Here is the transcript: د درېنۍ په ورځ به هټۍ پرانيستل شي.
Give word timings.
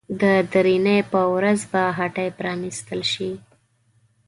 د 0.21 0.23
درېنۍ 0.51 0.99
په 1.11 1.21
ورځ 1.33 1.59
به 1.71 1.83
هټۍ 1.97 2.29
پرانيستل 2.39 3.01
شي. 3.13 3.31